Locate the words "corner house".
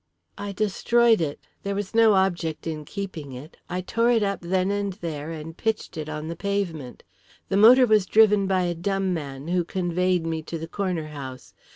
10.67-11.53